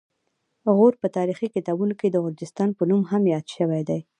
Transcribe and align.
غور 0.77 0.93
په 1.01 1.07
تاریخي 1.17 1.47
کتابونو 1.55 1.93
کې 1.99 2.07
د 2.11 2.15
غرجستان 2.25 2.69
په 2.77 2.83
نوم 2.89 3.03
هم 3.11 3.23
یاد 3.33 3.45
شوی 3.55 3.81
دی 3.89 3.99